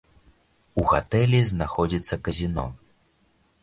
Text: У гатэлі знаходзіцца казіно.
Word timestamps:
У 0.83 0.85
гатэлі 0.93 1.43
знаходзіцца 1.53 2.15
казіно. 2.29 2.69